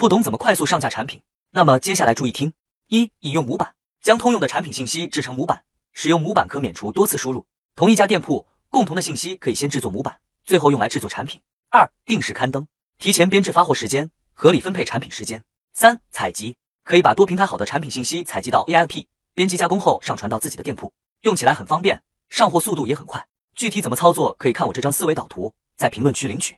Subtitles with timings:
[0.00, 1.20] 不懂怎么快速上架产品？
[1.50, 2.54] 那么接下来注意听：
[2.86, 7.44] 一、引用模板，将通用的产品信息制成模板，使用模板可免除多次输入。
[7.76, 11.42] 同一家店铺共同的信息可以先制作模板，最后用来制作产品。
[11.68, 12.66] 二、定时刊登，
[12.96, 15.44] 提前编制发货时间，合理分配产品时间。
[15.74, 19.04] 三、采集，可以把多平台好的产品信息采集到 AIP，
[19.34, 20.90] 编辑加工后上传到自己的店铺，
[21.24, 23.26] 用起来很方便，上货速度也很快。
[23.54, 26.56] 具体怎么操作，可以看我这张思维导图，在评论区领取。